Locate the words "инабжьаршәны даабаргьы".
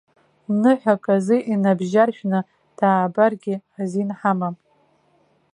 1.53-3.55